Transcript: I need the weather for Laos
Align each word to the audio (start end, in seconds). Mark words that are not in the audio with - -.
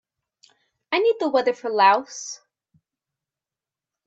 I 0.91 0.97
need 0.97 1.17
the 1.19 1.29
weather 1.29 1.53
for 1.53 1.69
Laos 1.69 2.41